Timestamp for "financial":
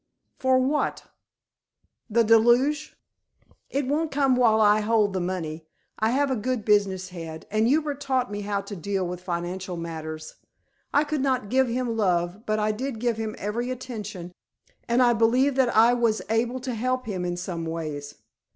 9.21-9.77